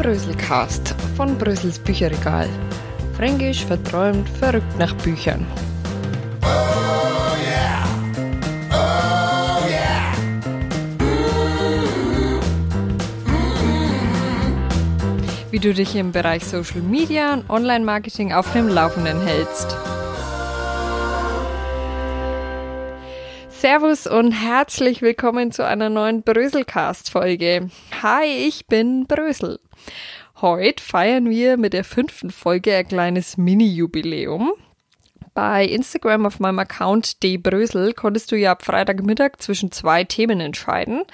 Bröselcast 0.00 0.94
von 1.14 1.36
Brösels 1.36 1.78
Bücherregal. 1.78 2.48
Fränkisch 3.18 3.66
verträumt, 3.66 4.26
verrückt 4.30 4.78
nach 4.78 4.94
Büchern. 4.94 5.46
Wie 15.50 15.58
du 15.58 15.74
dich 15.74 15.94
im 15.96 16.12
Bereich 16.12 16.46
Social 16.46 16.80
Media 16.80 17.34
und 17.34 17.50
Online-Marketing 17.50 18.32
auf 18.32 18.50
dem 18.54 18.68
Laufenden 18.68 19.20
hältst. 19.20 19.76
Servus 23.60 24.06
und 24.06 24.32
herzlich 24.32 25.02
willkommen 25.02 25.52
zu 25.52 25.66
einer 25.66 25.90
neuen 25.90 26.22
Bröselcast-Folge. 26.22 27.68
Hi, 28.02 28.24
ich 28.24 28.66
bin 28.68 29.06
Brösel. 29.06 29.60
Heute 30.40 30.82
feiern 30.82 31.28
wir 31.28 31.58
mit 31.58 31.74
der 31.74 31.84
fünften 31.84 32.30
Folge 32.30 32.74
ein 32.74 32.88
kleines 32.88 33.36
Mini-Jubiläum. 33.36 34.54
Bei 35.40 35.64
Instagram 35.64 36.26
auf 36.26 36.38
meinem 36.38 36.58
Account 36.58 37.22
dbrösel 37.24 37.94
konntest 37.94 38.30
du 38.30 38.36
ja 38.36 38.52
ab 38.52 38.62
Freitagmittag 38.62 39.38
zwischen 39.38 39.72
zwei 39.72 40.04
Themen 40.04 40.38
entscheiden. 40.38 41.04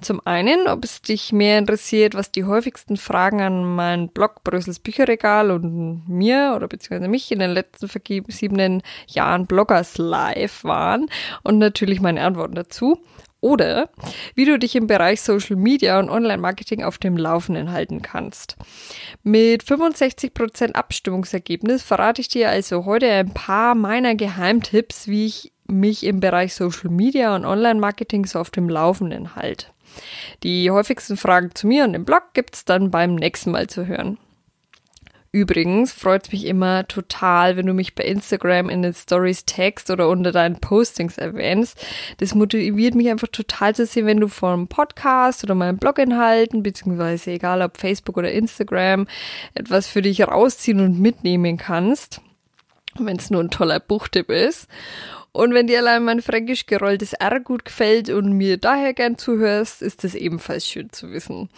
Zum 0.00 0.24
einen, 0.24 0.68
ob 0.68 0.84
es 0.84 1.02
dich 1.02 1.32
mehr 1.32 1.58
interessiert, 1.58 2.14
was 2.14 2.30
die 2.30 2.44
häufigsten 2.44 2.96
Fragen 2.96 3.40
an 3.40 3.74
meinen 3.74 4.08
Blog 4.08 4.44
Brösels 4.44 4.78
Bücherregal 4.78 5.50
und 5.50 6.04
mir 6.06 6.52
oder 6.54 6.68
beziehungsweise 6.68 7.10
mich 7.10 7.32
in 7.32 7.40
den 7.40 7.50
letzten 7.50 7.88
vergebenen 7.88 8.82
Jahren 9.08 9.46
Bloggers 9.46 9.98
Live 9.98 10.62
waren 10.62 11.08
und 11.42 11.58
natürlich 11.58 12.00
meine 12.00 12.22
Antworten 12.22 12.54
dazu 12.54 13.00
oder 13.42 13.90
wie 14.34 14.46
du 14.46 14.58
dich 14.58 14.74
im 14.74 14.86
Bereich 14.86 15.20
Social 15.20 15.56
Media 15.56 15.98
und 15.98 16.08
Online-Marketing 16.08 16.82
auf 16.82 16.96
dem 16.96 17.18
Laufenden 17.18 17.72
halten 17.72 18.00
kannst. 18.00 18.56
Mit 19.22 19.62
65% 19.64 20.72
Abstimmungsergebnis 20.72 21.82
verrate 21.82 22.22
ich 22.22 22.28
dir 22.28 22.48
also 22.48 22.86
heute 22.86 23.10
ein 23.10 23.34
paar 23.34 23.74
meiner 23.74 24.14
Geheimtipps, 24.14 25.08
wie 25.08 25.26
ich 25.26 25.52
mich 25.66 26.04
im 26.04 26.20
Bereich 26.20 26.54
Social 26.54 26.90
Media 26.90 27.34
und 27.34 27.44
Online-Marketing 27.44 28.24
so 28.26 28.38
auf 28.38 28.50
dem 28.50 28.68
Laufenden 28.68 29.36
halte. 29.36 29.66
Die 30.42 30.70
häufigsten 30.70 31.16
Fragen 31.16 31.54
zu 31.54 31.66
mir 31.66 31.84
und 31.84 31.92
dem 31.92 32.04
Blog 32.04 32.32
gibt's 32.32 32.64
dann 32.64 32.90
beim 32.90 33.16
nächsten 33.16 33.50
Mal 33.50 33.66
zu 33.66 33.86
hören. 33.86 34.18
Übrigens 35.34 35.94
freut 35.94 36.26
es 36.26 36.32
mich 36.32 36.44
immer 36.44 36.86
total, 36.86 37.56
wenn 37.56 37.64
du 37.64 37.72
mich 37.72 37.94
bei 37.94 38.04
Instagram 38.04 38.68
in 38.68 38.82
den 38.82 38.92
Stories 38.92 39.46
tagst 39.46 39.90
oder 39.90 40.10
unter 40.10 40.30
deinen 40.30 40.60
Postings 40.60 41.16
erwähnst. 41.16 41.82
Das 42.18 42.34
motiviert 42.34 42.94
mich 42.94 43.08
einfach 43.08 43.28
total 43.28 43.74
zu 43.74 43.86
sehen, 43.86 44.04
wenn 44.04 44.20
du 44.20 44.28
vom 44.28 44.68
Podcast 44.68 45.42
oder 45.42 45.54
meinem 45.54 45.78
Bloginhalten, 45.78 46.62
beziehungsweise 46.62 47.30
egal 47.30 47.62
ob 47.62 47.78
Facebook 47.78 48.18
oder 48.18 48.30
Instagram, 48.30 49.06
etwas 49.54 49.88
für 49.88 50.02
dich 50.02 50.22
rausziehen 50.22 50.80
und 50.80 51.00
mitnehmen 51.00 51.56
kannst. 51.56 52.20
Wenn 52.98 53.16
es 53.16 53.30
nur 53.30 53.40
ein 53.42 53.50
toller 53.50 53.80
Buchtipp 53.80 54.28
ist. 54.28 54.68
Und 55.32 55.54
wenn 55.54 55.66
dir 55.66 55.78
allein 55.78 56.04
mein 56.04 56.20
fränkisch 56.20 56.66
gerolltes 56.66 57.14
R 57.14 57.40
gut 57.40 57.64
gefällt 57.64 58.10
und 58.10 58.32
mir 58.34 58.58
daher 58.58 58.92
gern 58.92 59.16
zuhörst, 59.16 59.80
ist 59.80 60.04
das 60.04 60.14
ebenfalls 60.14 60.66
schön 60.66 60.92
zu 60.92 61.10
wissen. 61.10 61.48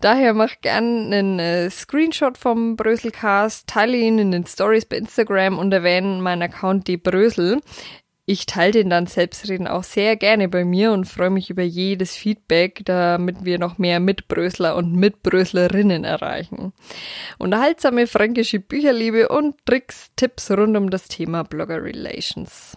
Daher 0.00 0.34
mach 0.34 0.60
gern 0.60 1.12
einen 1.12 1.40
äh, 1.40 1.68
Screenshot 1.68 2.38
vom 2.38 2.76
Bröselcast, 2.76 3.66
teile 3.66 3.96
ihn 3.96 4.20
in 4.20 4.30
den 4.30 4.46
Stories 4.46 4.84
bei 4.86 4.98
Instagram 4.98 5.58
und 5.58 5.72
erwähne 5.72 6.22
meinen 6.22 6.42
Account 6.42 6.86
die 6.86 6.96
Brösel. 6.96 7.60
Ich 8.24 8.46
teile 8.46 8.72
den 8.72 8.90
dann 8.90 9.06
selbstredend 9.06 9.68
auch 9.68 9.82
sehr 9.82 10.14
gerne 10.14 10.48
bei 10.48 10.64
mir 10.64 10.92
und 10.92 11.06
freue 11.06 11.30
mich 11.30 11.50
über 11.50 11.62
jedes 11.62 12.14
Feedback, 12.14 12.82
damit 12.84 13.44
wir 13.44 13.58
noch 13.58 13.78
mehr 13.78 13.98
Mitbrösler 13.98 14.76
und 14.76 14.94
Mitbröslerinnen 14.94 16.04
erreichen. 16.04 16.72
Unterhaltsame 17.38 18.06
fränkische 18.06 18.60
Bücherliebe 18.60 19.28
und 19.30 19.56
Tricks, 19.64 20.12
Tipps 20.14 20.50
rund 20.50 20.76
um 20.76 20.90
das 20.90 21.08
Thema 21.08 21.42
Blogger 21.42 21.82
Relations. 21.82 22.76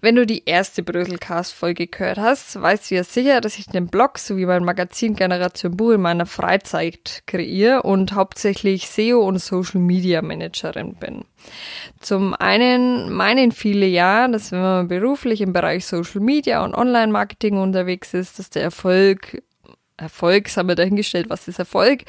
Wenn 0.00 0.14
du 0.14 0.26
die 0.26 0.44
erste 0.46 0.82
Bröselcast-Folge 0.82 1.86
gehört 1.86 2.18
hast, 2.18 2.60
weißt 2.60 2.90
du 2.90 2.96
ja 2.96 3.04
sicher, 3.04 3.40
dass 3.40 3.58
ich 3.58 3.66
den 3.66 3.88
Blog 3.88 4.18
sowie 4.18 4.46
mein 4.46 4.64
Magazin 4.64 5.14
Generation 5.14 5.76
Buch 5.76 5.92
in 5.92 6.00
meiner 6.00 6.26
Freizeit 6.26 7.22
kreiere 7.26 7.82
und 7.82 8.12
hauptsächlich 8.12 8.88
SEO 8.88 9.20
und 9.20 9.38
Social 9.38 9.80
Media 9.80 10.22
Managerin 10.22 10.94
bin. 10.94 11.24
Zum 12.00 12.34
einen 12.34 13.12
meinen 13.12 13.52
viele 13.52 13.86
ja, 13.86 14.28
dass 14.28 14.52
wenn 14.52 14.60
man 14.60 14.88
beruflich 14.88 15.40
im 15.40 15.52
Bereich 15.52 15.86
Social 15.86 16.20
Media 16.20 16.64
und 16.64 16.74
Online 16.74 17.12
Marketing 17.12 17.58
unterwegs 17.58 18.14
ist, 18.14 18.38
dass 18.38 18.50
der 18.50 18.62
Erfolg 18.62 19.42
Erfolg, 19.98 20.48
haben 20.56 20.68
wir 20.68 20.76
dahingestellt, 20.76 21.28
was 21.28 21.48
ist 21.48 21.58
Erfolg, 21.58 22.04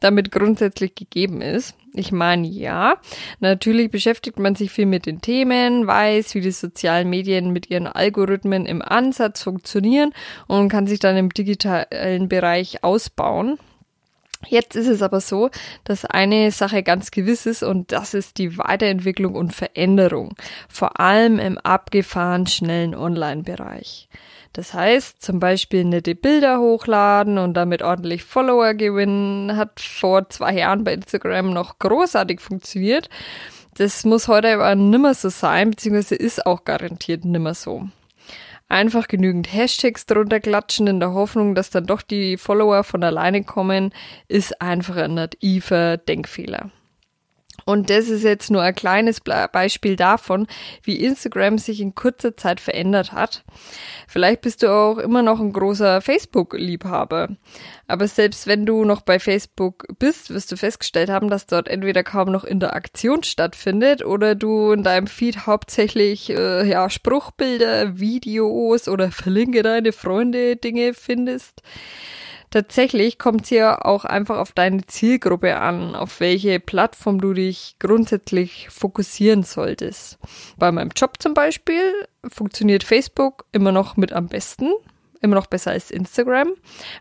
damit 0.00 0.32
grundsätzlich 0.32 0.94
gegeben 0.94 1.40
ist. 1.40 1.76
Ich 1.92 2.10
meine, 2.10 2.48
ja, 2.48 2.96
natürlich 3.38 3.90
beschäftigt 3.90 4.38
man 4.38 4.56
sich 4.56 4.72
viel 4.72 4.86
mit 4.86 5.06
den 5.06 5.20
Themen, 5.20 5.86
weiß, 5.86 6.34
wie 6.34 6.40
die 6.40 6.50
sozialen 6.50 7.08
Medien 7.08 7.52
mit 7.52 7.70
ihren 7.70 7.86
Algorithmen 7.86 8.66
im 8.66 8.82
Ansatz 8.82 9.42
funktionieren 9.42 10.12
und 10.48 10.68
kann 10.70 10.88
sich 10.88 10.98
dann 10.98 11.16
im 11.16 11.28
digitalen 11.28 12.28
Bereich 12.28 12.82
ausbauen. 12.82 13.58
Jetzt 14.48 14.76
ist 14.76 14.88
es 14.88 15.02
aber 15.02 15.20
so, 15.20 15.50
dass 15.84 16.04
eine 16.04 16.50
Sache 16.50 16.82
ganz 16.82 17.10
gewiss 17.10 17.46
ist 17.46 17.62
und 17.62 17.92
das 17.92 18.14
ist 18.14 18.38
die 18.38 18.58
Weiterentwicklung 18.58 19.34
und 19.34 19.54
Veränderung, 19.54 20.34
vor 20.68 21.00
allem 21.00 21.38
im 21.38 21.58
abgefahren 21.58 22.46
schnellen 22.46 22.94
Online-Bereich. 22.94 24.08
Das 24.54 24.72
heißt, 24.72 25.20
zum 25.20 25.40
Beispiel 25.40 25.84
nette 25.84 26.14
Bilder 26.14 26.60
hochladen 26.60 27.38
und 27.38 27.54
damit 27.54 27.82
ordentlich 27.82 28.22
Follower 28.22 28.74
gewinnen, 28.74 29.56
hat 29.56 29.80
vor 29.80 30.28
zwei 30.28 30.54
Jahren 30.54 30.84
bei 30.84 30.94
Instagram 30.94 31.52
noch 31.52 31.80
großartig 31.80 32.40
funktioniert. 32.40 33.08
Das 33.76 34.04
muss 34.04 34.28
heute 34.28 34.54
aber 34.54 34.76
nimmer 34.76 35.14
so 35.14 35.28
sein, 35.28 35.70
beziehungsweise 35.70 36.14
ist 36.14 36.46
auch 36.46 36.64
garantiert 36.64 37.24
nimmer 37.24 37.54
so. 37.54 37.88
Einfach 38.68 39.08
genügend 39.08 39.52
Hashtags 39.52 40.06
drunter 40.06 40.40
klatschen 40.40 40.86
in 40.86 41.00
der 41.00 41.12
Hoffnung, 41.12 41.54
dass 41.54 41.70
dann 41.70 41.86
doch 41.86 42.02
die 42.02 42.36
Follower 42.36 42.82
von 42.82 43.04
alleine 43.04 43.44
kommen, 43.44 43.92
ist 44.26 44.60
einfach 44.60 44.96
ein 44.96 45.14
naiver 45.14 45.98
Denkfehler. 45.98 46.70
Und 47.64 47.90
das 47.90 48.08
ist 48.08 48.24
jetzt 48.24 48.50
nur 48.50 48.62
ein 48.62 48.74
kleines 48.74 49.20
Beispiel 49.20 49.96
davon, 49.96 50.46
wie 50.82 51.02
Instagram 51.02 51.58
sich 51.58 51.80
in 51.80 51.94
kurzer 51.94 52.36
Zeit 52.36 52.60
verändert 52.60 53.12
hat. 53.12 53.44
Vielleicht 54.06 54.42
bist 54.42 54.62
du 54.62 54.70
auch 54.70 54.98
immer 54.98 55.22
noch 55.22 55.40
ein 55.40 55.52
großer 55.52 56.00
Facebook-Liebhaber. 56.00 57.36
Aber 57.86 58.08
selbst 58.08 58.46
wenn 58.46 58.66
du 58.66 58.84
noch 58.84 59.02
bei 59.02 59.18
Facebook 59.18 59.86
bist, 59.98 60.30
wirst 60.30 60.50
du 60.52 60.56
festgestellt 60.56 61.10
haben, 61.10 61.28
dass 61.28 61.46
dort 61.46 61.68
entweder 61.68 62.02
kaum 62.02 62.30
noch 62.30 62.44
Interaktion 62.44 63.22
stattfindet 63.22 64.04
oder 64.04 64.34
du 64.34 64.72
in 64.72 64.82
deinem 64.82 65.06
Feed 65.06 65.46
hauptsächlich 65.46 66.30
äh, 66.30 66.66
ja, 66.68 66.88
Spruchbilder, 66.88 67.98
Videos 67.98 68.88
oder 68.88 69.10
verlinke 69.10 69.62
deine 69.62 69.92
Freunde 69.92 70.56
Dinge 70.56 70.94
findest. 70.94 71.62
Tatsächlich 72.54 73.18
kommt 73.18 73.42
es 73.42 73.50
ja 73.50 73.84
auch 73.84 74.04
einfach 74.04 74.38
auf 74.38 74.52
deine 74.52 74.86
Zielgruppe 74.86 75.56
an, 75.56 75.96
auf 75.96 76.20
welche 76.20 76.60
Plattform 76.60 77.20
du 77.20 77.32
dich 77.32 77.74
grundsätzlich 77.80 78.68
fokussieren 78.70 79.42
solltest. 79.42 80.18
Bei 80.56 80.70
meinem 80.70 80.92
Job 80.94 81.14
zum 81.18 81.34
Beispiel 81.34 81.80
funktioniert 82.28 82.84
Facebook 82.84 83.44
immer 83.50 83.72
noch 83.72 83.96
mit 83.96 84.12
am 84.12 84.28
besten, 84.28 84.70
immer 85.20 85.34
noch 85.34 85.48
besser 85.48 85.72
als 85.72 85.90
Instagram, 85.90 86.52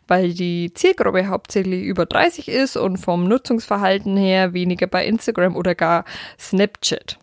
weil 0.07 0.33
die 0.33 0.73
Zielgruppe 0.73 1.27
hauptsächlich 1.27 1.83
über 1.83 2.07
30 2.07 2.47
ist 2.47 2.75
und 2.75 2.97
vom 2.97 3.25
Nutzungsverhalten 3.25 4.17
her 4.17 4.53
weniger 4.53 4.87
bei 4.87 5.05
Instagram 5.05 5.55
oder 5.55 5.75
gar 5.75 6.03
Snapchat. 6.39 7.19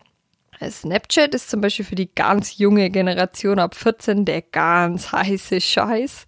Snapchat 0.68 1.34
ist 1.34 1.48
zum 1.48 1.62
Beispiel 1.62 1.86
für 1.86 1.94
die 1.94 2.10
ganz 2.14 2.58
junge 2.58 2.90
Generation 2.90 3.58
ab 3.58 3.74
14 3.74 4.26
der 4.26 4.42
ganz 4.42 5.10
heiße 5.10 5.60
Scheiß. 5.60 6.26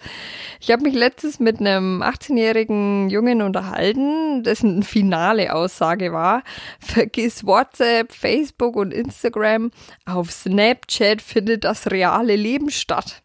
Ich 0.58 0.70
habe 0.70 0.84
mich 0.84 0.94
letztens 0.94 1.38
mit 1.38 1.60
einem 1.60 2.02
18-jährigen 2.02 3.10
Jungen 3.10 3.42
unterhalten, 3.42 4.42
dessen 4.42 4.82
finale 4.84 5.54
Aussage 5.54 6.12
war, 6.12 6.42
vergiss 6.78 7.44
WhatsApp, 7.44 8.12
Facebook 8.12 8.76
und 8.76 8.94
Instagram, 8.94 9.70
auf 10.06 10.30
Snapchat 10.30 11.20
findet 11.20 11.64
das 11.64 11.90
reale 11.90 12.36
Leben 12.36 12.70
statt. 12.70 13.22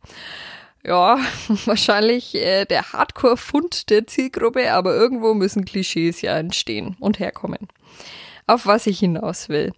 Ja, 0.83 1.19
wahrscheinlich 1.65 2.35
äh, 2.35 2.65
der 2.65 2.91
Hardcore-Fund 2.91 3.89
der 3.89 4.07
Zielgruppe, 4.07 4.73
aber 4.73 4.93
irgendwo 4.93 5.33
müssen 5.33 5.63
Klischees 5.63 6.21
ja 6.21 6.37
entstehen 6.37 6.97
und 6.99 7.19
herkommen. 7.19 7.69
Auf 8.45 8.65
was 8.65 8.87
ich 8.87 8.99
hinaus 8.99 9.49
will 9.49 9.73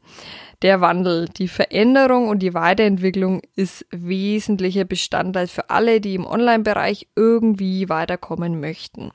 der 0.62 0.82
Wandel, 0.82 1.30
die 1.30 1.48
Veränderung 1.48 2.28
und 2.28 2.40
die 2.40 2.54
Weiterentwicklung 2.54 3.42
ist 3.56 3.86
wesentlicher 3.92 4.84
Bestandteil 4.84 5.48
für 5.48 5.70
alle, 5.70 6.02
die 6.02 6.16
im 6.16 6.26
Online-Bereich 6.26 7.08
irgendwie 7.16 7.88
weiterkommen 7.88 8.60
möchten. 8.60 9.12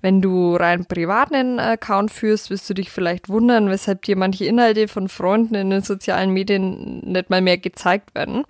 Wenn 0.00 0.22
du 0.22 0.54
rein 0.54 0.86
privat 0.86 1.32
einen 1.32 1.58
Account 1.58 2.12
führst, 2.12 2.50
wirst 2.50 2.70
du 2.70 2.74
dich 2.74 2.90
vielleicht 2.90 3.28
wundern, 3.28 3.68
weshalb 3.68 4.02
dir 4.02 4.16
manche 4.16 4.44
Inhalte 4.44 4.86
von 4.86 5.08
Freunden 5.08 5.56
in 5.56 5.70
den 5.70 5.82
sozialen 5.82 6.30
Medien 6.30 7.00
nicht 7.00 7.30
mal 7.30 7.40
mehr 7.40 7.58
gezeigt 7.58 8.14
werden. 8.14 8.44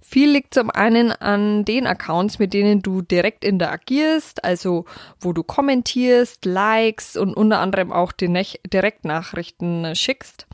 Viel 0.00 0.30
liegt 0.30 0.54
zum 0.54 0.70
einen 0.70 1.12
an 1.12 1.64
den 1.64 1.86
Accounts, 1.86 2.38
mit 2.38 2.54
denen 2.54 2.82
du 2.82 3.02
direkt 3.02 3.44
interagierst, 3.44 4.44
also 4.44 4.84
wo 5.20 5.32
du 5.32 5.42
kommentierst, 5.42 6.44
likes 6.44 7.16
und 7.16 7.34
unter 7.34 7.58
anderem 7.58 7.92
auch 7.92 8.12
die 8.12 8.32
Direktnachrichten 8.72 9.94
schickst. 9.96 10.46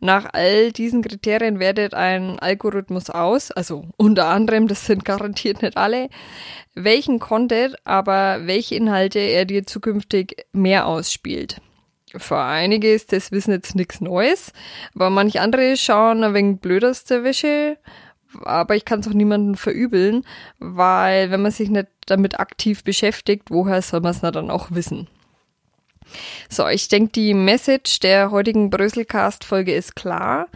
Nach 0.00 0.26
all 0.32 0.72
diesen 0.72 1.02
Kriterien 1.02 1.58
wertet 1.58 1.94
ein 1.94 2.38
Algorithmus 2.38 3.10
aus, 3.10 3.50
also 3.50 3.84
unter 3.96 4.26
anderem, 4.26 4.68
das 4.68 4.86
sind 4.86 5.04
garantiert 5.04 5.62
nicht 5.62 5.76
alle, 5.76 6.08
welchen 6.74 7.18
Content, 7.18 7.76
aber 7.84 8.46
welche 8.46 8.74
Inhalte 8.74 9.18
er 9.18 9.44
dir 9.44 9.66
zukünftig 9.66 10.46
mehr 10.52 10.86
ausspielt. 10.86 11.60
Für 12.16 12.38
einige 12.38 12.92
ist 12.92 13.12
das 13.12 13.32
Wissen 13.32 13.52
jetzt 13.52 13.74
nichts 13.74 14.00
Neues, 14.00 14.52
aber 14.94 15.10
manche 15.10 15.42
andere 15.42 15.76
schauen 15.76 16.24
ein 16.24 16.34
wenig 16.34 16.60
blöd 16.60 16.84
aus 16.84 17.04
der 17.04 17.22
Wäsche 17.22 17.76
aber 18.42 18.76
ich 18.76 18.84
kann 18.84 19.00
es 19.00 19.08
auch 19.08 19.12
niemandem 19.12 19.54
verübeln, 19.54 20.24
weil 20.58 21.30
wenn 21.30 21.42
man 21.42 21.52
sich 21.52 21.70
nicht 21.70 21.88
damit 22.06 22.40
aktiv 22.40 22.84
beschäftigt, 22.84 23.50
woher 23.50 23.82
soll 23.82 24.00
man 24.00 24.12
es 24.12 24.20
dann 24.20 24.50
auch 24.50 24.70
wissen? 24.70 25.08
So, 26.48 26.66
ich 26.66 26.88
denke, 26.88 27.12
die 27.12 27.34
Message 27.34 28.00
der 28.00 28.30
heutigen 28.30 28.70
Bröselcast-Folge 28.70 29.74
ist 29.74 29.94
klar. 29.94 30.48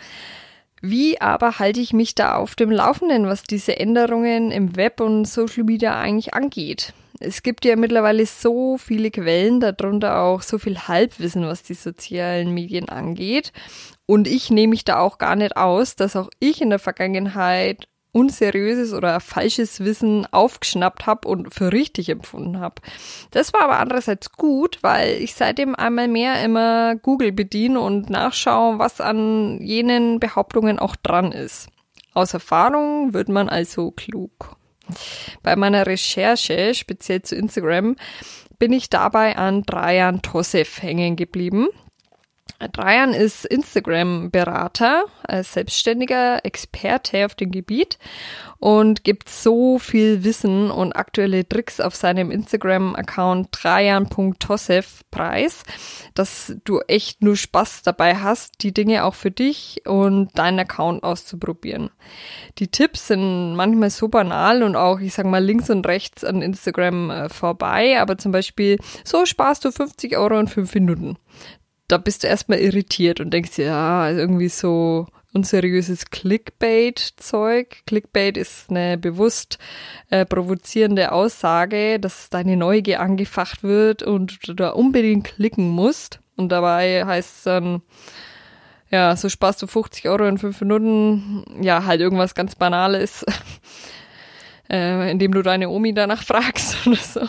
Wie 0.80 1.20
aber 1.20 1.58
halte 1.58 1.80
ich 1.80 1.92
mich 1.92 2.14
da 2.14 2.34
auf 2.36 2.54
dem 2.56 2.70
Laufenden, 2.70 3.26
was 3.26 3.44
diese 3.44 3.78
Änderungen 3.78 4.50
im 4.50 4.74
Web 4.76 5.00
und 5.00 5.26
Social 5.26 5.64
Media 5.64 5.98
eigentlich 5.98 6.34
angeht? 6.34 6.92
Es 7.20 7.44
gibt 7.44 7.64
ja 7.64 7.76
mittlerweile 7.76 8.26
so 8.26 8.78
viele 8.78 9.12
Quellen, 9.12 9.60
darunter 9.60 10.20
auch 10.20 10.42
so 10.42 10.58
viel 10.58 10.76
Halbwissen, 10.76 11.46
was 11.46 11.62
die 11.62 11.74
sozialen 11.74 12.52
Medien 12.52 12.88
angeht. 12.88 13.52
Und 14.12 14.28
ich 14.28 14.50
nehme 14.50 14.72
mich 14.72 14.84
da 14.84 14.98
auch 14.98 15.16
gar 15.16 15.36
nicht 15.36 15.56
aus, 15.56 15.96
dass 15.96 16.16
auch 16.16 16.28
ich 16.38 16.60
in 16.60 16.68
der 16.68 16.78
Vergangenheit 16.78 17.88
unseriöses 18.12 18.92
oder 18.92 19.20
falsches 19.20 19.80
Wissen 19.80 20.26
aufgeschnappt 20.30 21.06
habe 21.06 21.26
und 21.26 21.54
für 21.54 21.72
richtig 21.72 22.10
empfunden 22.10 22.60
habe. 22.60 22.74
Das 23.30 23.54
war 23.54 23.62
aber 23.62 23.78
andererseits 23.78 24.30
gut, 24.32 24.80
weil 24.82 25.14
ich 25.14 25.34
seitdem 25.34 25.74
einmal 25.74 26.08
mehr 26.08 26.44
immer 26.44 26.94
Google 26.96 27.32
bediene 27.32 27.80
und 27.80 28.10
nachschaue, 28.10 28.78
was 28.78 29.00
an 29.00 29.62
jenen 29.62 30.20
Behauptungen 30.20 30.78
auch 30.78 30.94
dran 30.96 31.32
ist. 31.32 31.70
Aus 32.12 32.34
Erfahrung 32.34 33.14
wird 33.14 33.30
man 33.30 33.48
also 33.48 33.92
klug. 33.92 34.56
Bei 35.42 35.56
meiner 35.56 35.86
Recherche, 35.86 36.74
speziell 36.74 37.22
zu 37.22 37.34
Instagram, 37.34 37.96
bin 38.58 38.74
ich 38.74 38.90
dabei 38.90 39.38
an 39.38 39.62
Drajan 39.62 40.20
Tosef 40.20 40.82
hängen 40.82 41.16
geblieben. 41.16 41.68
Drajan 42.68 43.12
ist 43.12 43.44
Instagram-Berater, 43.44 45.04
als 45.24 45.54
selbstständiger 45.54 46.44
Experte 46.44 47.24
auf 47.24 47.34
dem 47.34 47.50
Gebiet 47.50 47.98
und 48.58 49.02
gibt 49.02 49.28
so 49.28 49.78
viel 49.78 50.22
Wissen 50.22 50.70
und 50.70 50.92
aktuelle 50.92 51.48
Tricks 51.48 51.80
auf 51.80 51.96
seinem 51.96 52.30
Instagram-Account 52.30 53.50
trajan.tosef 53.50 55.02
preis, 55.10 55.64
dass 56.14 56.54
du 56.64 56.80
echt 56.86 57.22
nur 57.22 57.36
Spaß 57.36 57.82
dabei 57.82 58.16
hast, 58.16 58.62
die 58.62 58.72
Dinge 58.72 59.04
auch 59.04 59.14
für 59.14 59.30
dich 59.30 59.82
und 59.86 60.30
deinen 60.38 60.60
Account 60.60 61.02
auszuprobieren. 61.02 61.90
Die 62.58 62.68
Tipps 62.68 63.08
sind 63.08 63.56
manchmal 63.56 63.90
so 63.90 64.08
banal 64.08 64.62
und 64.62 64.76
auch, 64.76 65.00
ich 65.00 65.14
sag 65.14 65.26
mal, 65.26 65.42
links 65.42 65.70
und 65.70 65.86
rechts 65.86 66.22
an 66.22 66.42
Instagram 66.42 67.10
äh, 67.10 67.28
vorbei, 67.28 68.00
aber 68.00 68.18
zum 68.18 68.30
Beispiel, 68.30 68.78
so 69.04 69.26
sparst 69.26 69.64
du 69.64 69.72
50 69.72 70.16
Euro 70.16 70.38
in 70.38 70.46
fünf 70.46 70.74
Minuten 70.74 71.16
da 71.88 71.98
bist 71.98 72.22
du 72.22 72.28
erstmal 72.28 72.58
irritiert 72.58 73.20
und 73.20 73.30
denkst 73.30 73.56
dir, 73.56 73.66
ja, 73.66 74.10
irgendwie 74.10 74.48
so 74.48 75.06
unseriöses 75.32 76.10
Clickbait-Zeug. 76.10 77.82
Clickbait 77.86 78.36
ist 78.36 78.70
eine 78.70 78.98
bewusst 78.98 79.58
äh, 80.10 80.26
provozierende 80.26 81.12
Aussage, 81.12 81.98
dass 81.98 82.30
deine 82.30 82.56
Neugier 82.56 83.00
angefacht 83.00 83.62
wird 83.62 84.02
und 84.02 84.46
du 84.46 84.54
da 84.54 84.70
unbedingt 84.70 85.24
klicken 85.24 85.68
musst. 85.68 86.20
Und 86.36 86.50
dabei 86.50 87.04
heißt 87.04 87.36
es 87.36 87.42
dann, 87.44 87.82
ja, 88.90 89.16
so 89.16 89.28
sparst 89.28 89.62
du 89.62 89.66
50 89.66 90.08
Euro 90.08 90.26
in 90.26 90.38
fünf 90.38 90.60
Minuten. 90.60 91.44
Ja, 91.62 91.86
halt 91.86 92.00
irgendwas 92.00 92.34
ganz 92.34 92.54
Banales, 92.54 93.24
äh, 94.72 95.10
indem 95.10 95.32
du 95.32 95.42
deine 95.42 95.68
Omi 95.68 95.92
danach 95.92 96.22
fragst 96.24 96.86
oder 96.86 96.96
so. 96.96 97.20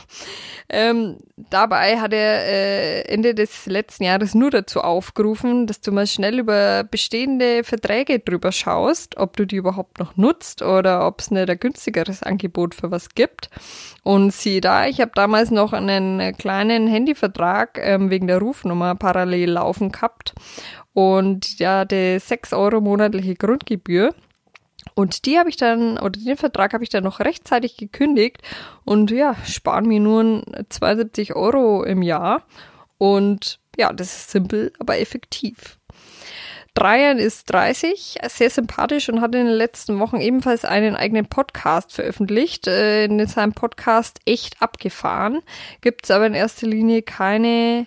Ähm, 0.69 1.17
dabei 1.35 1.99
hat 1.99 2.13
er 2.13 2.45
äh, 2.45 3.01
Ende 3.01 3.35
des 3.35 3.65
letzten 3.65 4.05
Jahres 4.05 4.33
nur 4.33 4.49
dazu 4.49 4.79
aufgerufen, 4.79 5.67
dass 5.67 5.81
du 5.81 5.91
mal 5.91 6.07
schnell 6.07 6.39
über 6.39 6.85
bestehende 6.85 7.63
Verträge 7.63 8.19
drüber 8.19 8.51
schaust, 8.51 9.17
ob 9.17 9.35
du 9.35 9.45
die 9.45 9.57
überhaupt 9.57 9.99
noch 9.99 10.15
nutzt 10.15 10.61
oder 10.61 11.05
ob 11.05 11.19
es 11.19 11.31
nicht 11.31 11.49
ein 11.49 11.59
günstigeres 11.59 12.23
Angebot 12.23 12.75
für 12.75 12.91
was 12.91 13.09
gibt. 13.09 13.49
Und 14.03 14.31
sieh 14.31 14.61
da, 14.61 14.87
ich 14.87 15.01
habe 15.01 15.11
damals 15.13 15.51
noch 15.51 15.73
einen 15.73 16.35
kleinen 16.37 16.87
Handyvertrag 16.87 17.77
ähm, 17.81 18.09
wegen 18.09 18.27
der 18.27 18.39
Rufnummer 18.39 18.95
parallel 18.95 19.51
laufen 19.51 19.91
gehabt 19.91 20.33
und 20.93 21.59
ja, 21.59 21.79
hatte 21.79 22.19
6 22.19 22.53
Euro 22.53 22.79
monatliche 22.79 23.35
Grundgebühr. 23.35 24.13
Und 24.95 25.25
die 25.25 25.39
habe 25.39 25.49
ich 25.49 25.57
dann, 25.57 25.97
oder 25.97 26.19
den 26.19 26.37
Vertrag 26.37 26.73
habe 26.73 26.83
ich 26.83 26.89
dann 26.89 27.03
noch 27.03 27.19
rechtzeitig 27.19 27.77
gekündigt 27.77 28.41
und 28.85 29.11
ja, 29.11 29.35
sparen 29.45 29.87
mir 29.87 29.99
nur 29.99 30.43
72 30.69 31.35
Euro 31.35 31.83
im 31.83 32.01
Jahr. 32.01 32.43
Und 32.97 33.59
ja, 33.77 33.91
das 33.91 34.15
ist 34.15 34.31
simpel, 34.31 34.71
aber 34.79 34.99
effektiv. 34.99 35.77
Dreiern 36.75 37.19
ist 37.19 37.51
30, 37.51 38.17
sehr 38.27 38.49
sympathisch 38.49 39.07
und 39.07 39.21
hat 39.21 39.35
in 39.35 39.45
den 39.45 39.53
letzten 39.53 39.99
Wochen 39.99 40.17
ebenfalls 40.17 40.65
einen 40.65 40.95
eigenen 40.95 41.27
Podcast 41.27 41.93
veröffentlicht. 41.93 42.65
Äh, 42.67 43.05
in 43.05 43.27
seinem 43.27 43.53
Podcast 43.53 44.19
echt 44.25 44.59
abgefahren. 44.59 45.41
Gibt 45.81 46.05
es 46.05 46.11
aber 46.11 46.25
in 46.25 46.33
erster 46.33 46.65
Linie 46.65 47.03
keine 47.03 47.85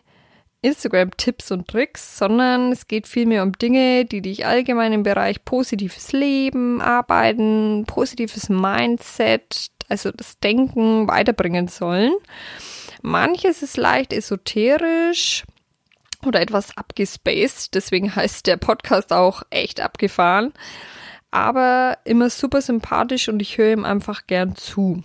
Instagram-Tipps 0.66 1.52
und 1.52 1.68
Tricks, 1.68 2.18
sondern 2.18 2.72
es 2.72 2.88
geht 2.88 3.06
vielmehr 3.06 3.42
um 3.42 3.52
Dinge, 3.52 4.04
die 4.04 4.20
dich 4.20 4.46
allgemein 4.46 4.92
im 4.92 5.02
Bereich 5.02 5.44
positives 5.44 6.12
Leben, 6.12 6.80
Arbeiten, 6.80 7.84
positives 7.86 8.48
Mindset, 8.48 9.70
also 9.88 10.10
das 10.10 10.38
Denken 10.40 11.08
weiterbringen 11.08 11.68
sollen. 11.68 12.12
Manches 13.02 13.62
ist 13.62 13.76
leicht 13.76 14.12
esoterisch 14.12 15.44
oder 16.24 16.40
etwas 16.40 16.76
abgespaced, 16.76 17.74
deswegen 17.74 18.14
heißt 18.14 18.46
der 18.46 18.56
Podcast 18.56 19.12
auch 19.12 19.42
echt 19.50 19.80
abgefahren, 19.80 20.52
aber 21.30 21.98
immer 22.04 22.30
super 22.30 22.60
sympathisch 22.60 23.28
und 23.28 23.40
ich 23.40 23.58
höre 23.58 23.72
ihm 23.72 23.84
einfach 23.84 24.26
gern 24.26 24.56
zu. 24.56 25.04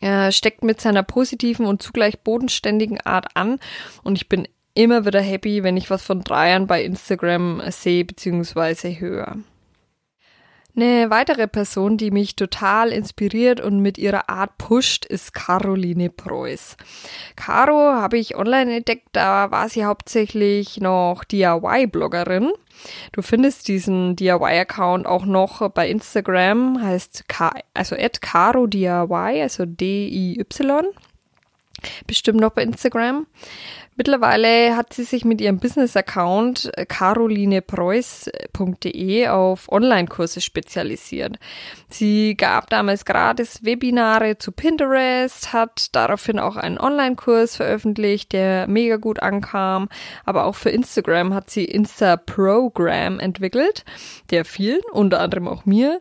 Er 0.00 0.30
steckt 0.30 0.62
mit 0.62 0.80
seiner 0.80 1.02
positiven 1.02 1.66
und 1.66 1.82
zugleich 1.82 2.20
bodenständigen 2.20 3.00
Art 3.00 3.36
an 3.36 3.58
und 4.04 4.16
ich 4.16 4.28
bin 4.28 4.46
immer 4.74 5.04
wieder 5.06 5.20
happy, 5.20 5.62
wenn 5.62 5.76
ich 5.76 5.90
was 5.90 6.02
von 6.02 6.22
Dreiern 6.22 6.66
bei 6.66 6.82
Instagram 6.82 7.62
sehe 7.70 8.04
bzw. 8.04 9.00
höre. 9.00 9.36
Eine 10.78 11.10
weitere 11.10 11.48
Person, 11.48 11.96
die 11.96 12.12
mich 12.12 12.36
total 12.36 12.92
inspiriert 12.92 13.60
und 13.60 13.80
mit 13.80 13.98
ihrer 13.98 14.28
Art 14.28 14.58
pusht, 14.58 15.06
ist 15.06 15.34
Caroline 15.34 16.08
Preuß. 16.08 16.76
Caro 17.34 17.94
habe 17.94 18.16
ich 18.16 18.36
online 18.36 18.76
entdeckt, 18.76 19.08
da 19.10 19.50
war 19.50 19.68
sie 19.68 19.84
hauptsächlich 19.84 20.80
noch 20.80 21.24
DIY-Bloggerin. 21.24 22.52
Du 23.10 23.22
findest 23.22 23.66
diesen 23.66 24.14
DIY-Account 24.14 25.04
auch 25.04 25.24
noch 25.24 25.68
bei 25.70 25.88
Instagram, 25.88 26.80
heißt 26.80 27.24
K 27.28 27.50
also 27.74 27.96
at 27.96 28.22
Caro 28.22 28.68
also 28.70 29.64
D-I-Y. 29.66 30.84
Bestimmt 32.06 32.38
noch 32.38 32.50
bei 32.50 32.62
Instagram. 32.62 33.26
Mittlerweile 33.98 34.74
hat 34.76 34.92
sie 34.92 35.02
sich 35.02 35.24
mit 35.24 35.40
ihrem 35.40 35.58
Business-Account 35.58 36.70
äh, 36.76 36.86
carolinepreuß.de 36.86 39.26
auf 39.26 39.72
Online-Kurse 39.72 40.40
spezialisiert. 40.40 41.40
Sie 41.88 42.36
gab 42.36 42.70
damals 42.70 43.04
gratis 43.04 43.64
Webinare 43.64 44.38
zu 44.38 44.52
Pinterest, 44.52 45.52
hat 45.52 45.96
daraufhin 45.96 46.38
auch 46.38 46.54
einen 46.54 46.78
Online-Kurs 46.78 47.56
veröffentlicht, 47.56 48.32
der 48.32 48.68
mega 48.68 48.98
gut 48.98 49.20
ankam. 49.20 49.88
Aber 50.24 50.44
auch 50.44 50.54
für 50.54 50.70
Instagram 50.70 51.34
hat 51.34 51.50
sie 51.50 51.64
Insta-Program 51.64 53.18
entwickelt, 53.18 53.84
der 54.30 54.44
vielen, 54.44 54.82
unter 54.92 55.18
anderem 55.18 55.48
auch 55.48 55.66
mir, 55.66 56.00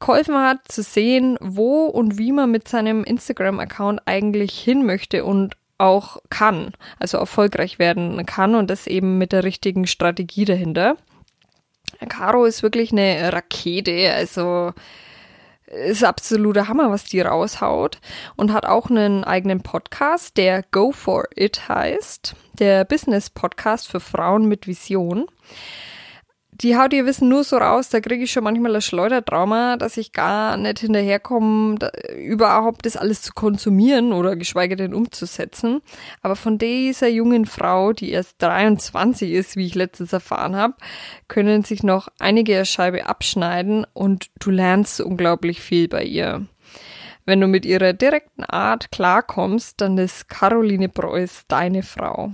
geholfen 0.00 0.34
hat 0.34 0.66
zu 0.66 0.82
sehen, 0.82 1.38
wo 1.40 1.84
und 1.84 2.18
wie 2.18 2.32
man 2.32 2.50
mit 2.50 2.66
seinem 2.66 3.04
Instagram-Account 3.04 4.00
eigentlich 4.04 4.58
hin 4.58 4.84
möchte 4.84 5.24
und 5.24 5.54
auch 5.78 6.18
kann, 6.30 6.72
also 6.98 7.18
erfolgreich 7.18 7.78
werden 7.78 8.24
kann 8.26 8.54
und 8.54 8.70
das 8.70 8.86
eben 8.86 9.18
mit 9.18 9.32
der 9.32 9.44
richtigen 9.44 9.86
Strategie 9.86 10.44
dahinter. 10.44 10.96
Caro 12.08 12.44
ist 12.44 12.62
wirklich 12.62 12.92
eine 12.92 13.32
Rakete, 13.32 14.12
also 14.12 14.72
ist 15.66 16.04
absoluter 16.04 16.68
Hammer, 16.68 16.90
was 16.90 17.04
die 17.04 17.20
raushaut 17.20 17.98
und 18.36 18.52
hat 18.52 18.66
auch 18.66 18.88
einen 18.88 19.24
eigenen 19.24 19.62
Podcast, 19.62 20.36
der 20.36 20.62
Go 20.70 20.92
for 20.92 21.24
It 21.34 21.68
heißt, 21.68 22.36
der 22.58 22.84
Business 22.84 23.30
Podcast 23.30 23.88
für 23.88 24.00
Frauen 24.00 24.46
mit 24.46 24.66
Vision. 24.66 25.26
Die 26.62 26.76
haut 26.76 26.92
ihr 26.92 27.04
Wissen 27.04 27.28
nur 27.28 27.44
so 27.44 27.56
raus, 27.58 27.88
da 27.90 28.00
kriege 28.00 28.24
ich 28.24 28.32
schon 28.32 28.44
manchmal 28.44 28.74
ein 28.74 28.80
Schleudertrauma, 28.80 29.76
dass 29.76 29.96
ich 29.96 30.12
gar 30.12 30.56
nicht 30.56 30.78
hinterherkomme, 30.78 31.76
da, 31.78 31.90
überhaupt 32.16 32.86
das 32.86 32.96
alles 32.96 33.22
zu 33.22 33.32
konsumieren 33.32 34.12
oder 34.12 34.36
geschweige 34.36 34.76
denn 34.76 34.94
umzusetzen. 34.94 35.82
Aber 36.22 36.34
von 36.34 36.58
dieser 36.58 37.08
jungen 37.08 37.46
Frau, 37.46 37.92
die 37.92 38.10
erst 38.10 38.42
23 38.42 39.32
ist, 39.32 39.56
wie 39.56 39.66
ich 39.66 39.74
letztens 39.74 40.12
erfahren 40.12 40.56
habe, 40.56 40.74
können 41.28 41.62
sich 41.62 41.82
noch 41.82 42.08
einige 42.18 42.64
Scheibe 42.64 43.06
abschneiden 43.06 43.86
und 43.92 44.30
du 44.38 44.50
lernst 44.50 45.00
unglaublich 45.00 45.60
viel 45.60 45.88
bei 45.88 46.04
ihr. 46.04 46.46
Wenn 47.26 47.40
du 47.40 47.48
mit 47.48 47.66
ihrer 47.66 47.92
direkten 47.92 48.44
Art 48.44 48.92
klarkommst, 48.92 49.80
dann 49.80 49.98
ist 49.98 50.28
Caroline 50.28 50.88
Preuß 50.88 51.44
deine 51.48 51.82
Frau. 51.82 52.32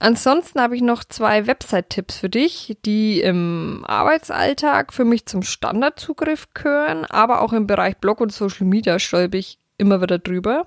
Ansonsten 0.00 0.60
habe 0.62 0.76
ich 0.76 0.82
noch 0.82 1.04
zwei 1.04 1.46
Website-Tipps 1.46 2.18
für 2.18 2.30
dich, 2.30 2.78
die 2.86 3.20
im 3.20 3.84
Arbeitsalltag 3.86 4.94
für 4.94 5.04
mich 5.04 5.26
zum 5.26 5.42
Standardzugriff 5.42 6.48
gehören, 6.54 7.04
aber 7.04 7.42
auch 7.42 7.52
im 7.52 7.66
Bereich 7.66 7.98
Blog 7.98 8.22
und 8.22 8.32
Social 8.32 8.66
Media 8.66 8.98
stolpe 8.98 9.36
ich 9.36 9.58
immer 9.76 10.00
wieder 10.00 10.18
drüber. 10.18 10.66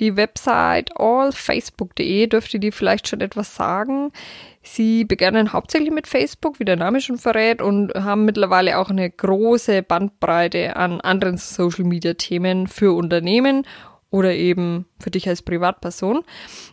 Die 0.00 0.16
Website 0.16 0.90
allfacebook.de 0.98 2.26
dürfte 2.26 2.58
dir 2.58 2.72
vielleicht 2.72 3.06
schon 3.06 3.20
etwas 3.20 3.54
sagen. 3.54 4.10
Sie 4.62 5.04
begannen 5.04 5.52
hauptsächlich 5.52 5.92
mit 5.92 6.08
Facebook, 6.08 6.58
wie 6.58 6.64
der 6.64 6.76
Name 6.76 7.00
schon 7.00 7.18
verrät, 7.18 7.62
und 7.62 7.94
haben 7.94 8.24
mittlerweile 8.24 8.78
auch 8.78 8.90
eine 8.90 9.08
große 9.08 9.82
Bandbreite 9.82 10.74
an 10.74 11.00
anderen 11.00 11.36
Social 11.36 11.84
Media 11.84 12.14
Themen 12.14 12.66
für 12.66 12.96
Unternehmen 12.96 13.64
oder 14.16 14.32
eben 14.32 14.86
für 14.98 15.10
dich 15.10 15.28
als 15.28 15.42
Privatperson. 15.42 16.24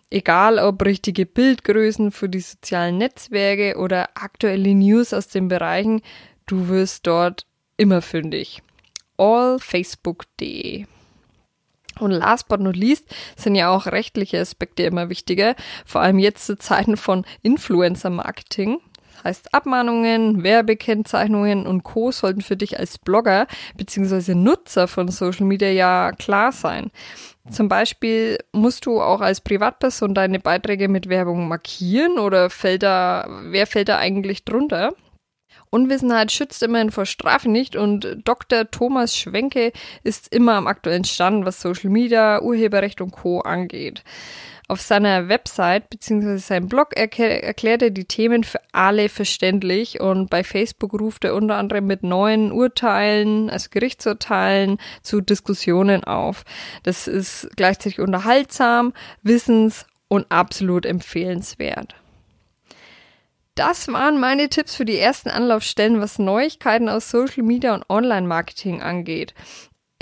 Egal 0.09 0.59
ob 0.59 0.85
richtige 0.85 1.25
Bildgrößen 1.25 2.11
für 2.11 2.29
die 2.29 2.39
sozialen 2.39 2.97
Netzwerke 2.97 3.77
oder 3.77 4.09
aktuelle 4.15 4.73
News 4.73 5.13
aus 5.13 5.27
den 5.27 5.49
Bereichen, 5.49 6.01
du 6.45 6.69
wirst 6.69 7.05
dort 7.05 7.45
immer 7.75 8.01
fündig. 8.01 8.63
allfacebook.de 9.17 10.85
und 11.99 12.09
last 12.09 12.47
but 12.47 12.59
not 12.59 12.75
least 12.75 13.05
sind 13.35 13.53
ja 13.53 13.69
auch 13.69 13.85
rechtliche 13.85 14.39
Aspekte 14.39 14.83
immer 14.83 15.09
wichtiger, 15.09 15.55
vor 15.85 16.01
allem 16.01 16.17
jetzt 16.17 16.47
zu 16.47 16.57
Zeiten 16.57 16.97
von 16.97 17.23
Influencer-Marketing. 17.43 18.79
Heißt, 19.23 19.53
Abmahnungen, 19.53 20.43
Werbekennzeichnungen 20.43 21.65
und 21.65 21.83
Co. 21.83 22.11
sollten 22.11 22.41
für 22.41 22.57
dich 22.57 22.79
als 22.79 22.97
Blogger 22.97 23.47
bzw. 23.77 24.35
Nutzer 24.35 24.87
von 24.87 25.07
Social 25.07 25.45
Media 25.45 25.69
ja 25.69 26.11
klar 26.11 26.51
sein. 26.51 26.91
Zum 27.49 27.67
Beispiel 27.67 28.37
musst 28.53 28.85
du 28.85 29.01
auch 29.01 29.21
als 29.21 29.41
Privatperson 29.41 30.13
deine 30.13 30.39
Beiträge 30.39 30.87
mit 30.87 31.09
Werbung 31.09 31.47
markieren 31.47 32.17
oder 32.17 32.49
fällt 32.49 32.83
da, 32.83 33.27
wer 33.49 33.67
fällt 33.67 33.89
da 33.89 33.97
eigentlich 33.97 34.45
drunter? 34.45 34.93
Unwissenheit 35.69 36.31
schützt 36.31 36.61
immerhin 36.61 36.91
vor 36.91 37.05
Strafe 37.05 37.49
nicht 37.49 37.75
und 37.75 38.17
Dr. 38.23 38.69
Thomas 38.69 39.17
Schwenke 39.17 39.71
ist 40.03 40.33
immer 40.33 40.53
am 40.53 40.67
aktuellen 40.67 41.03
Stand, 41.03 41.45
was 41.45 41.61
Social 41.61 41.89
Media, 41.89 42.41
Urheberrecht 42.41 43.01
und 43.01 43.11
Co. 43.11 43.41
angeht. 43.41 44.03
Auf 44.73 44.81
seiner 44.81 45.29
Website 45.29 45.91
bzw. 45.91 46.37
seinem 46.37 46.67
Blog 46.67 46.97
erklärt 46.97 47.83
er 47.83 47.91
die 47.91 48.05
Themen 48.05 48.43
für 48.43 48.59
alle 48.71 49.07
verständlich 49.07 49.99
und 49.99 50.31
bei 50.31 50.43
Facebook 50.43 50.99
ruft 50.99 51.25
er 51.25 51.35
unter 51.35 51.57
anderem 51.57 51.85
mit 51.85 52.01
neuen 52.01 52.51
Urteilen, 52.51 53.51
also 53.51 53.67
Gerichtsurteilen, 53.69 54.79
zu 55.03 55.21
Diskussionen 55.21 56.03
auf. 56.05 56.43
Das 56.81 57.07
ist 57.07 57.51
gleichzeitig 57.55 57.99
unterhaltsam, 57.99 58.93
wissens- 59.21 59.85
und 60.07 60.25
absolut 60.31 60.87
empfehlenswert. 60.87 61.93
Das 63.53 63.87
waren 63.89 64.19
meine 64.19 64.49
Tipps 64.49 64.73
für 64.73 64.85
die 64.85 64.97
ersten 64.97 65.29
Anlaufstellen, 65.29 66.01
was 66.01 66.17
Neuigkeiten 66.17 66.89
aus 66.89 67.11
Social 67.11 67.43
Media 67.43 67.75
und 67.75 67.87
Online-Marketing 67.91 68.81
angeht. 68.81 69.35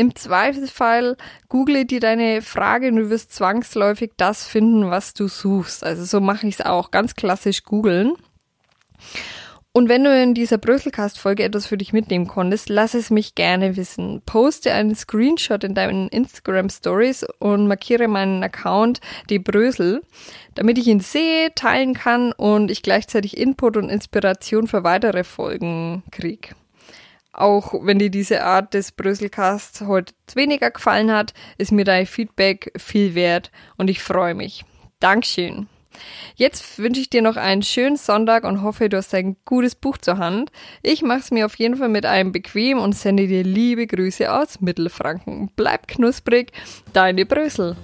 Im 0.01 0.15
Zweifelsfall 0.15 1.15
google 1.47 1.85
dir 1.85 1.99
deine 1.99 2.41
Frage 2.41 2.87
und 2.87 2.95
du 2.95 3.09
wirst 3.11 3.35
zwangsläufig 3.35 4.13
das 4.17 4.47
finden, 4.47 4.89
was 4.89 5.13
du 5.13 5.27
suchst. 5.27 5.83
Also 5.83 6.05
so 6.05 6.19
mache 6.19 6.47
ich 6.47 6.55
es 6.55 6.65
auch, 6.65 6.89
ganz 6.89 7.13
klassisch 7.13 7.63
googeln. 7.63 8.13
Und 9.73 9.89
wenn 9.89 10.03
du 10.03 10.11
in 10.19 10.33
dieser 10.33 10.57
Bröselcast-Folge 10.57 11.43
etwas 11.43 11.67
für 11.67 11.77
dich 11.77 11.93
mitnehmen 11.93 12.25
konntest, 12.25 12.69
lass 12.69 12.95
es 12.95 13.11
mich 13.11 13.35
gerne 13.35 13.77
wissen. 13.77 14.23
Poste 14.25 14.73
einen 14.73 14.95
Screenshot 14.95 15.63
in 15.63 15.75
deinen 15.75 16.07
Instagram 16.07 16.71
Stories 16.71 17.23
und 17.37 17.67
markiere 17.67 18.07
meinen 18.07 18.41
Account 18.41 19.01
die 19.29 19.37
Brösel, 19.37 20.01
damit 20.55 20.79
ich 20.79 20.87
ihn 20.87 21.01
sehe, 21.01 21.53
teilen 21.53 21.93
kann 21.93 22.31
und 22.31 22.71
ich 22.71 22.81
gleichzeitig 22.81 23.37
Input 23.37 23.77
und 23.77 23.89
Inspiration 23.89 24.65
für 24.65 24.83
weitere 24.83 25.23
Folgen 25.23 26.01
krieg. 26.09 26.55
Auch 27.33 27.73
wenn 27.85 27.99
dir 27.99 28.09
diese 28.09 28.43
Art 28.43 28.73
des 28.73 28.91
Bröselcasts 28.91 29.81
heute 29.81 30.13
weniger 30.33 30.71
gefallen 30.71 31.11
hat, 31.11 31.33
ist 31.57 31.71
mir 31.71 31.85
dein 31.85 32.05
Feedback 32.05 32.73
viel 32.77 33.15
wert 33.15 33.51
und 33.77 33.89
ich 33.89 34.01
freue 34.01 34.35
mich. 34.35 34.65
Dankeschön. 34.99 35.67
Jetzt 36.35 36.79
wünsche 36.79 37.01
ich 37.01 37.09
dir 37.09 37.21
noch 37.21 37.35
einen 37.35 37.63
schönen 37.63 37.97
Sonntag 37.97 38.43
und 38.43 38.61
hoffe, 38.61 38.89
du 38.89 38.97
hast 38.97 39.13
ein 39.13 39.35
gutes 39.45 39.75
Buch 39.75 39.97
zur 39.97 40.17
Hand. 40.17 40.51
Ich 40.81 41.01
mache 41.01 41.19
es 41.19 41.31
mir 41.31 41.45
auf 41.45 41.55
jeden 41.55 41.77
Fall 41.77 41.89
mit 41.89 42.05
einem 42.05 42.31
bequem 42.31 42.79
und 42.79 42.93
sende 42.93 43.27
dir 43.27 43.43
liebe 43.43 43.87
Grüße 43.87 44.31
aus 44.31 44.61
Mittelfranken. 44.61 45.51
Bleib 45.55 45.87
knusprig, 45.87 46.51
deine 46.93 47.25
Brösel. 47.25 47.75